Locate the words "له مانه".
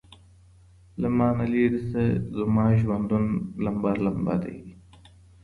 1.01-1.45